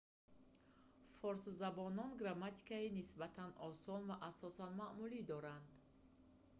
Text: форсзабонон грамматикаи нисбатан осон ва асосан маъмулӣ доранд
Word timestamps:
форсзабонон 1.17 2.11
грамматикаи 2.21 2.87
нисбатан 2.99 3.51
осон 3.69 4.01
ва 4.09 4.15
асосан 4.29 4.71
маъмулӣ 4.81 5.21
доранд 5.31 5.67